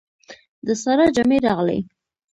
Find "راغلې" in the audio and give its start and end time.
1.45-1.79